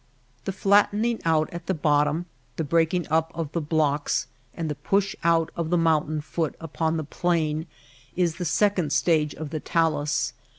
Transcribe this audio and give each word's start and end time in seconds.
The 0.45 0.51
flat 0.51 0.91
tening 0.93 1.21
out 1.25 1.47
at 1.51 1.67
the 1.67 1.75
bottom, 1.75 2.25
the 2.55 2.63
breaking 2.63 3.07
up 3.09 3.31
of 3.35 3.51
the 3.51 3.61
blocks, 3.61 4.25
and 4.55 4.67
the 4.67 4.73
push 4.73 5.15
out 5.23 5.51
of 5.55 5.69
the 5.69 5.77
mountain 5.77 6.21
foot 6.21 6.55
upon 6.59 6.97
the 6.97 7.03
plain 7.03 7.67
is 8.15 8.37
the 8.37 8.43
second 8.45 8.91
stage 8.93 9.35
of 9.35 9.51
the 9.51 9.59
talus. 9.59 10.33